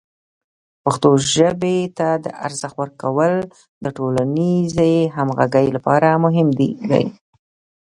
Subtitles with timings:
[0.83, 3.33] پښتو ژبې ته د ارزښت ورکول
[3.83, 6.71] د ټولنیزې همغږۍ لپاره مهم دی.